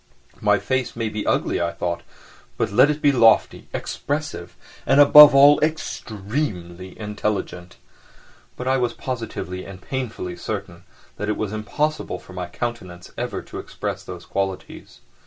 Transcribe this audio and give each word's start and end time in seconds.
"My 0.39 0.57
face 0.57 0.95
may 0.95 1.09
be 1.09 1.27
ugly," 1.27 1.61
I 1.61 1.71
thought, 1.73 2.01
"but 2.57 2.71
let 2.71 2.89
it 2.89 3.03
be 3.03 3.11
lofty, 3.11 3.67
expressive, 3.71 4.55
and, 4.83 4.99
above 4.99 5.35
all, 5.35 5.59
extremely 5.59 6.97
intelligent." 6.99 7.77
But 8.57 8.67
I 8.67 8.77
was 8.77 8.93
positively 8.93 9.63
and 9.63 9.79
painfully 9.79 10.35
certain 10.37 10.85
that 11.17 11.29
it 11.29 11.37
was 11.37 11.53
impossible 11.53 12.17
for 12.17 12.33
my 12.33 12.47
countenance 12.47 13.11
ever 13.15 13.43
to 13.43 13.59
express 13.59 14.03
those 14.03 14.25
qualities. 14.25 15.01